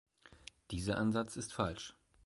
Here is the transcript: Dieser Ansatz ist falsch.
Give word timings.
Dieser 0.71 0.97
Ansatz 0.97 1.35
ist 1.37 1.53
falsch. 1.53 1.93